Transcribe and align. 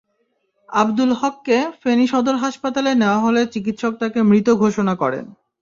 আবদুল 0.69 1.11
হককে 1.13 1.57
ফেনী 1.81 2.05
সদর 2.07 2.35
হাসপাতালে 2.35 2.91
নেওয়া 2.95 3.19
হলে 3.19 3.41
চিকিৎসক 3.53 3.93
তাঁকে 4.01 4.19
মৃত 4.23 4.47
ঘোষণা 4.63 4.93
করেন। 4.95 5.25